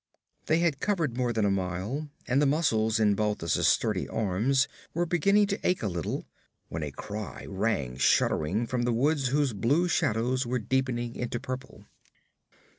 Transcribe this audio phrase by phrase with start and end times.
[0.47, 5.05] They had covered more than a mile, and the muscles in Balthus' sturdy arms were
[5.05, 6.25] beginning to ache a little,
[6.69, 11.85] when a cry rang shuddering from the woods whose blue shadows were deepening into purple.